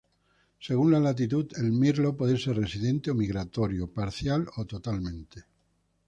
Según 0.59 0.93
la 0.93 0.99
latitud, 0.99 1.51
el 1.57 1.71
mirlo 1.71 2.17
puede 2.17 2.35
ser 2.39 2.55
residente 2.57 3.11
o 3.11 3.13
migratorio, 3.13 3.85
parcial 3.85 4.47
o 4.57 4.65
totalmente. 4.65 5.43